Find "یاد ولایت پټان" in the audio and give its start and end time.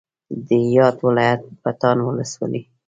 0.75-1.97